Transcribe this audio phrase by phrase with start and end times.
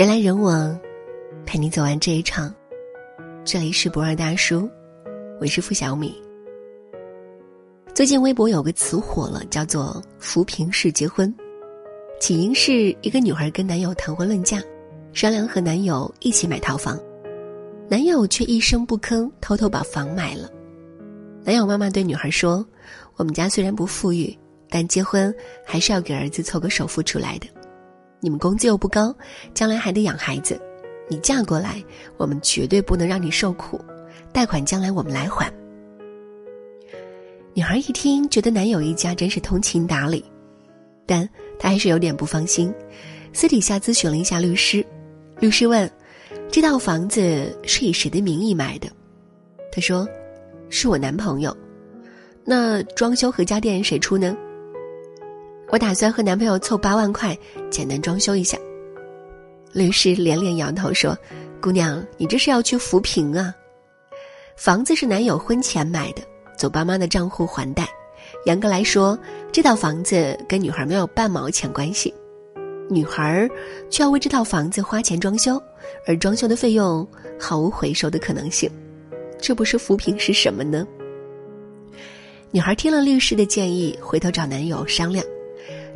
[0.00, 0.80] 人来人往，
[1.44, 2.50] 陪你走完这一场。
[3.44, 4.66] 这里是不二大叔，
[5.38, 6.18] 我是付小米。
[7.94, 11.30] 最近微博有个词火了，叫做“扶贫式结婚”。
[12.18, 14.58] 起因是一个女孩跟男友谈婚论嫁，
[15.12, 16.98] 商量和男友一起买套房，
[17.86, 20.50] 男友却一声不吭，偷偷把房买了。
[21.44, 22.66] 男友妈妈对女孩说
[23.16, 24.34] ：“我们家虽然不富裕，
[24.70, 25.30] 但结婚
[25.62, 27.46] 还是要给儿子凑个首付出来的。
[28.20, 29.14] 你们工资又不高，
[29.54, 30.60] 将来还得养孩子，
[31.08, 31.82] 你嫁过来，
[32.16, 33.80] 我们绝对不能让你受苦。
[34.32, 35.52] 贷款将来我们来还。”
[37.52, 40.24] 女孩一听，觉得男友一家真是通情达理，
[41.04, 42.72] 但她还是有点不放心，
[43.32, 44.84] 私底下咨询了一下律师。
[45.40, 45.90] 律师问
[46.50, 48.88] ：“这套房子是以谁的名义买的？”
[49.72, 50.06] 他说
[50.70, 51.56] ：“是我男朋友。”
[52.44, 54.36] 那装修和家电谁出呢？
[55.70, 57.36] 我打算和男朋友凑八万块，
[57.70, 58.58] 简单装修一下。
[59.72, 61.16] 律师连连摇头说
[61.62, 63.54] ：“姑娘，你这是要去扶贫啊？
[64.56, 66.22] 房子是男友婚前买的。”
[66.58, 67.88] 走爸妈的账户还贷，
[68.44, 69.18] 严格来说，
[69.50, 72.12] 这套房子跟女孩没有半毛钱关系，
[72.86, 73.48] 女孩
[73.88, 75.58] 却要为这套房子花钱装修，
[76.06, 77.08] 而装修的费用
[77.40, 78.70] 毫无回收的可能性，
[79.40, 80.86] 这不是扶贫是什么呢？
[82.50, 85.24] 女孩听了律师的建议，回头找男友商量，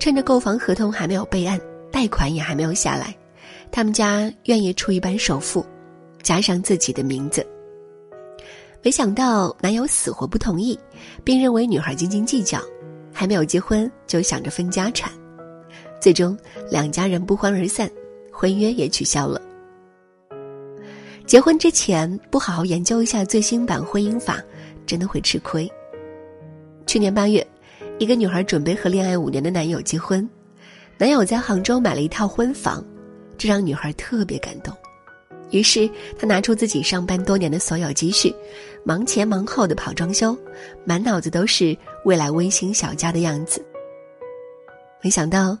[0.00, 1.60] 趁着购房合同还没有备案，
[1.92, 3.14] 贷款也还没有下来，
[3.70, 5.64] 他们家愿意出一半首付，
[6.22, 7.46] 加上自己的名字。
[8.82, 10.76] 没想到男友死活不同意，
[11.22, 12.58] 并认为女孩斤斤计较，
[13.12, 15.12] 还没有结婚就想着分家产，
[16.00, 16.34] 最终
[16.70, 17.88] 两家人不欢而散，
[18.32, 19.38] 婚约也取消了。
[21.26, 24.42] 结婚之前不好好研究一下最新版婚姻法，
[24.86, 25.70] 真的会吃亏。
[26.86, 27.46] 去年八月，
[28.00, 30.26] 一个女孩准备和恋爱五年的男友结婚，
[30.96, 32.82] 男友在杭州买了一套婚房，
[33.36, 34.74] 这让女孩特别感动。
[35.50, 35.86] 于是，
[36.18, 38.34] 她拿出自己上班多年的所有积蓄，
[38.84, 40.34] 忙前忙后的跑装修，
[40.82, 43.62] 满脑子都是未来温馨小家的样子。
[45.02, 45.54] 没想到，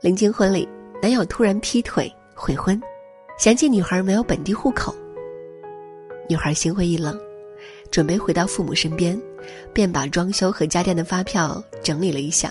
[0.00, 0.66] 临近婚礼，
[1.02, 2.80] 男友突然劈腿悔婚，
[3.36, 4.94] 嫌弃女孩没有本地户口。
[6.26, 7.20] 女孩心灰意冷，
[7.92, 9.20] 准备回到父母身边，
[9.72, 12.50] 便把装修和家电的发票整理了一下，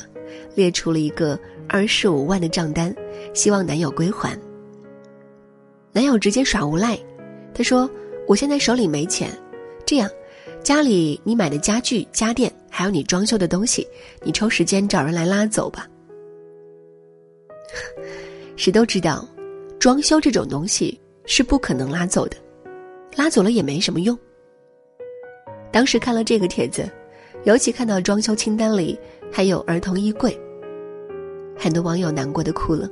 [0.54, 1.38] 列出了一个
[1.68, 2.96] 二十五万的账单，
[3.34, 4.40] 希望男友归还。
[5.92, 6.98] 男友直接耍无赖，
[7.56, 7.90] 他说
[8.28, 9.36] ：“我现在手里没钱，
[9.84, 10.08] 这样，
[10.64, 13.88] 家里你买的家具、家电，还有你装修的东西，
[14.22, 15.88] 你抽时间找人来拉走吧。
[18.56, 19.28] ”谁都知道，
[19.80, 22.38] 装修这种东西是不可能拉走的，
[23.16, 24.16] 拉走了也没什么用。
[25.72, 26.90] 当时看了这个帖子，
[27.46, 29.00] 尤其看到装修清单里
[29.32, 30.38] 还有儿童衣柜，
[31.58, 32.90] 很多网友难过的哭了。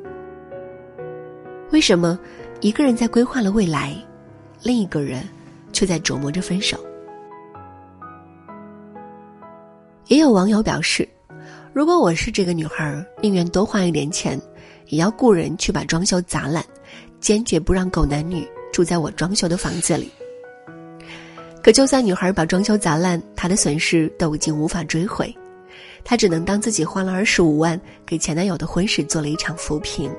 [1.72, 2.18] 为什么？
[2.62, 3.96] 一个人在规划了未来，
[4.64, 5.24] 另一个人
[5.72, 6.78] 却在琢磨着分手。
[10.08, 11.08] 也有网友表示，
[11.72, 14.38] 如果我是这个女孩，宁愿多花一点钱，
[14.88, 16.66] 也要雇人去把装修砸烂，
[17.22, 20.12] 坚决不让狗男女住在我装修的房子里。
[21.62, 25.34] 可就算女孩把装修砸烂，她的损失都已经无法追回，
[26.04, 30.10] 她只能当自己花了二十五万给前男友的婚事做了一场扶贫。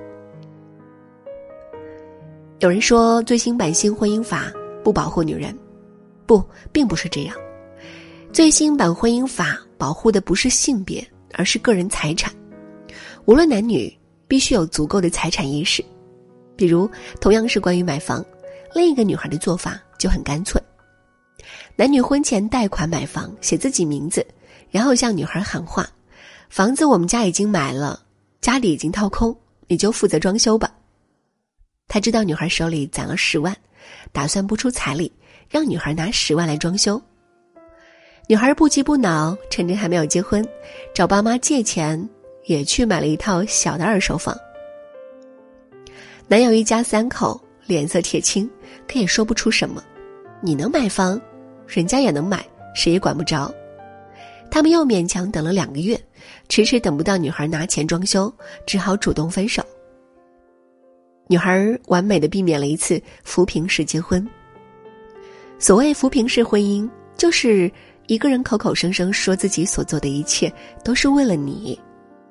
[2.58, 4.52] 有人说最新版新婚姻法
[4.84, 5.56] 不保护女人，
[6.26, 7.34] 不，并不是这样。
[8.32, 11.02] 最新版婚姻法保护的不是性别，
[11.32, 12.30] 而是个人财产。
[13.24, 13.92] 无论男女，
[14.28, 15.82] 必须有足够的财产意识。
[16.54, 18.22] 比如，同样是关于买房，
[18.74, 20.60] 另一个女孩的做法就很干脆：
[21.76, 24.26] 男女婚前贷款买房，写自己名字，
[24.70, 25.88] 然后向女孩喊话
[26.50, 28.02] ：“房子我们家已经买了，
[28.40, 29.34] 家里已经掏空，
[29.66, 30.70] 你就负责装修吧。”
[31.88, 33.56] 他知道女孩手里攒了十万，
[34.12, 35.10] 打算不出彩礼，
[35.48, 37.00] 让女孩拿十万来装修。
[38.28, 40.46] 女孩不急不恼，趁着还没有结婚，
[40.94, 42.08] 找爸妈借钱，
[42.44, 44.36] 也去买了一套小的二手房。
[46.28, 48.48] 男友一家三口脸色铁青，
[48.86, 49.82] 可也说不出什么。
[50.40, 51.20] 你能买房，
[51.70, 52.44] 人家也能买，
[52.74, 53.52] 谁也管不着。
[54.50, 55.98] 他们又勉强等了两个月，
[56.48, 58.32] 迟迟等不到女孩拿钱装修，
[58.66, 59.62] 只好主动分手。
[61.28, 64.26] 女孩完美的避免了一次扶贫式结婚。
[65.60, 67.70] 所谓扶贫式婚姻，就是
[68.08, 70.52] 一个人口口声声说自己所做的一切
[70.82, 71.78] 都是为了你，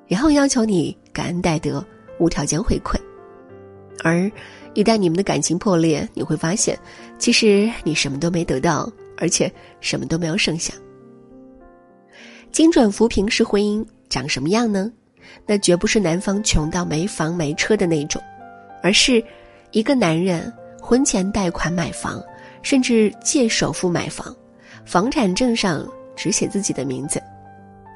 [0.06, 1.82] 然后要求你感恩戴德、
[2.18, 2.98] 无条件回馈。
[4.04, 4.30] 而
[4.74, 6.78] 一旦你们的感情破裂，你会发现，
[7.18, 8.90] 其实你什么都没得到，
[9.20, 10.74] 而且什么都没有剩下。
[12.50, 14.90] 精准扶贫式婚姻长什么样呢？
[15.46, 18.20] 那绝不是男方穷到没房没车的那种。
[18.82, 19.22] 而是，
[19.70, 20.52] 一个男人
[20.82, 22.20] 婚前贷款买房，
[22.62, 24.34] 甚至借首付买房，
[24.84, 25.86] 房产证上
[26.16, 27.22] 只写自己的名字，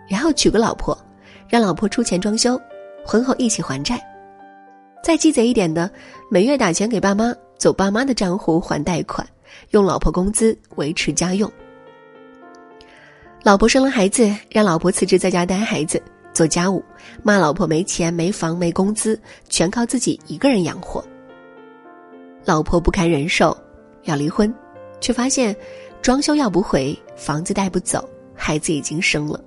[0.09, 0.97] 然后娶个老婆，
[1.49, 2.61] 让老婆出钱装修，
[3.05, 4.00] 婚后一起还债。
[5.03, 5.91] 再鸡贼一点的，
[6.31, 9.26] 每月打钱给爸妈，走爸妈的账户还贷款，
[9.70, 11.50] 用老婆工资维持家用。
[13.42, 16.02] 老婆生了孩子，让老婆辞职在家带孩子
[16.32, 16.82] 做家务，
[17.22, 21.04] 骂老婆没钱、没房、没工资，全靠自己一个人养活。
[22.44, 23.56] 老婆不堪忍受，
[24.04, 24.52] 要离婚，
[25.00, 25.54] 却发现
[26.00, 29.42] 装修要不回，房子带不走，孩子已经生了，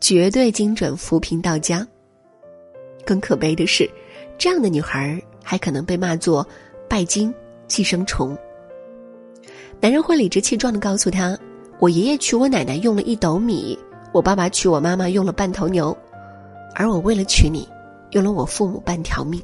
[0.00, 1.86] 绝对精准扶贫到家。
[3.04, 3.88] 更可悲的是。
[4.38, 6.46] 这样的女孩还可能被骂作
[6.86, 7.32] 拜金
[7.66, 8.36] 寄生虫。
[9.80, 11.38] 男人会理直气壮的告诉他
[11.78, 13.78] ：“我爷爷娶我奶奶用了一斗米，
[14.12, 15.96] 我爸爸娶我妈妈用了半头牛，
[16.74, 17.68] 而我为了娶你，
[18.10, 19.40] 用了我父母半条命。”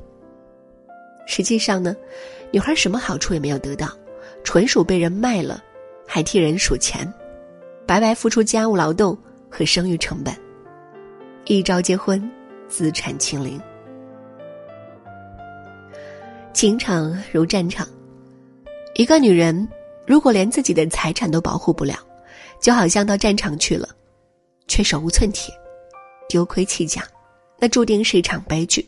[1.26, 1.94] 实际上呢，
[2.50, 3.88] 女孩什么好处也没有得到，
[4.42, 5.62] 纯属被人卖了，
[6.06, 7.10] 还替人数钱，
[7.86, 9.16] 白白付出家务劳动
[9.48, 10.34] 和生育成本，
[11.44, 12.28] 一朝结婚，
[12.68, 13.60] 资产清零。
[16.52, 17.86] 情场如战场，
[18.94, 19.66] 一个女人
[20.06, 21.96] 如果连自己的财产都保护不了，
[22.60, 23.88] 就好像到战场去了，
[24.66, 25.54] 却手无寸铁，
[26.28, 27.02] 丢盔弃甲，
[27.58, 28.86] 那注定是一场悲剧。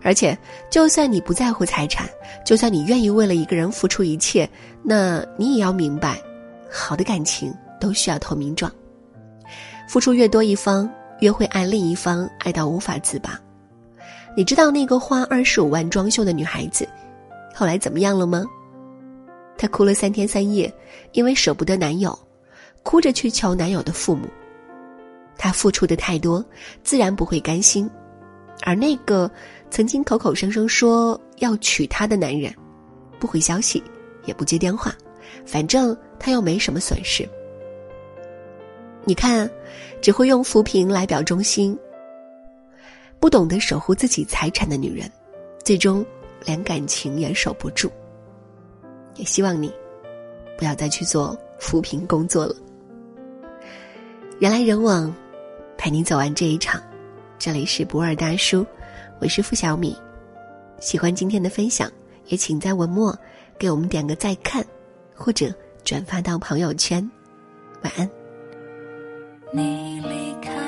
[0.00, 0.38] 而且，
[0.70, 2.08] 就算你不在乎财产，
[2.44, 4.48] 就算你愿意为了一个人付出一切，
[4.82, 6.22] 那你也要明白，
[6.70, 8.72] 好的感情都需要投名状，
[9.88, 10.88] 付出越多一方，
[11.18, 13.40] 越会爱另一方爱到无法自拔。
[14.36, 16.88] 你知道那个花二十五万装修的女孩子，
[17.52, 18.44] 后来怎么样了吗？
[19.58, 20.72] 她哭了三天三夜，
[21.12, 22.16] 因为舍不得男友，
[22.82, 24.26] 哭着去求男友的父母。
[25.36, 26.42] 她付出的太多，
[26.82, 27.90] 自然不会甘心。
[28.62, 29.30] 而那个
[29.70, 32.54] 曾经口口声声说要娶她的男人，
[33.18, 33.82] 不回消息，
[34.24, 34.94] 也不接电话，
[35.44, 37.28] 反正他又没什么损失。
[39.04, 39.48] 你看，
[40.00, 41.78] 只会用扶贫来表忠心。
[43.20, 45.10] 不懂得守护自己财产的女人，
[45.64, 46.04] 最终
[46.44, 47.90] 连感情也守不住。
[49.18, 49.72] 也希望你
[50.56, 52.54] 不要再去做扶贫工作了。
[54.38, 55.12] 人来人往，
[55.76, 56.80] 陪你走完这一场。
[57.38, 58.64] 这里是博尔大叔，
[59.20, 59.96] 我是付小米。
[60.80, 61.90] 喜欢今天的分享，
[62.26, 63.16] 也请在文末
[63.58, 64.64] 给我们点个再看，
[65.14, 65.52] 或者
[65.84, 67.08] 转发到朋友圈。
[67.82, 68.08] 晚安。
[69.52, 70.58] 你离开。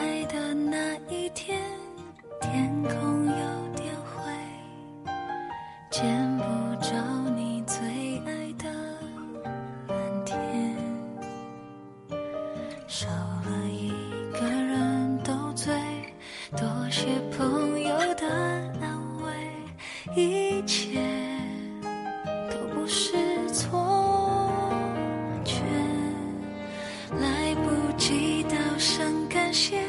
[12.92, 13.88] 少了一
[14.32, 15.72] 个人斗嘴，
[16.56, 17.06] 多些
[17.38, 18.26] 朋友的
[18.80, 21.00] 安慰，一切
[22.50, 23.14] 都不是
[23.52, 23.78] 错
[25.44, 25.54] 觉。
[27.20, 29.80] 来不及道声感谢，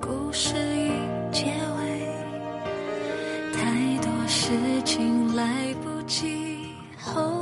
[0.00, 0.90] 故事已
[1.30, 1.44] 结
[1.78, 2.08] 尾，
[3.52, 4.50] 太多事
[4.84, 7.35] 情来不及后。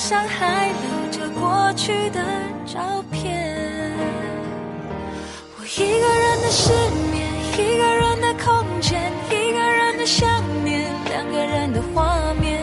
[0.00, 2.24] 上还留着过去的
[2.64, 3.92] 照片，
[5.58, 6.72] 我一个人的失
[7.12, 12.58] 眠，一个人的空间，一个人的想念，两个人的画面，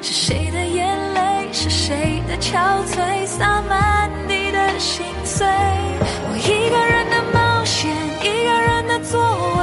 [0.00, 5.46] 是谁的眼泪，是谁的憔悴，洒满地的心碎。
[5.46, 9.20] 我一个人的冒险，一个人的座
[9.58, 9.60] 位，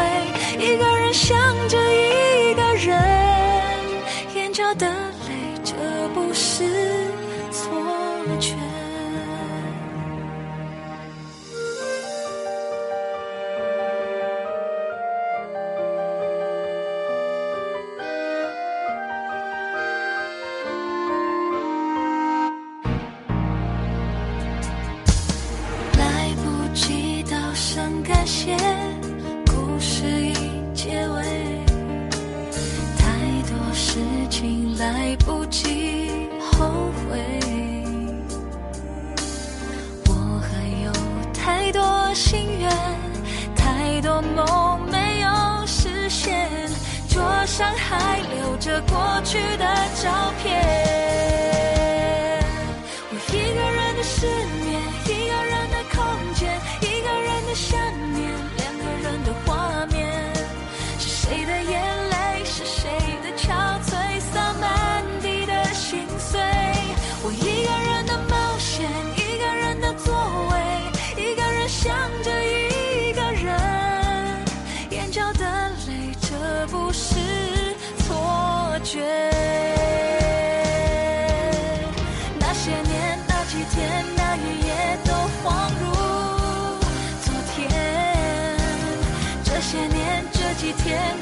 [0.63, 1.35] 一个人想
[1.67, 3.01] 着一个人，
[4.35, 4.87] 眼角的
[5.27, 5.75] 泪，这
[6.09, 6.65] 不是
[7.49, 7.71] 错
[8.39, 8.82] 觉
[47.55, 49.65] 上还留着过去的
[50.01, 51.12] 照片，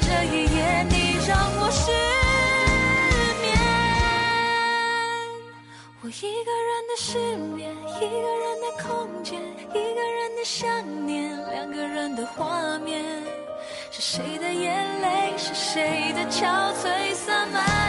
[0.00, 0.58] 这几天，这一夜，
[0.90, 0.94] 你
[1.26, 1.90] 让我失
[3.42, 3.44] 眠。
[6.00, 6.10] 我一
[6.44, 7.18] 个人的失
[7.54, 7.60] 眠，
[7.96, 8.06] 一个
[8.42, 8.86] 人的空
[9.22, 13.02] 间，一个人的想念，两个人的画面。
[13.90, 17.81] 是谁的眼泪，是谁的憔悴，洒满